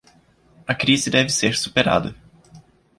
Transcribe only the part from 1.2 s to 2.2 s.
ser superada